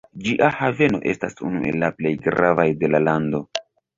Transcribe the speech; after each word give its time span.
Ĝia 0.27 0.47
haveno 0.59 1.01
estas 1.11 1.35
unu 1.49 1.61
el 1.71 1.77
la 1.85 1.91
plej 1.99 2.13
gravaj 2.29 2.67
de 2.83 2.93
la 2.95 3.05
lando. 3.09 3.45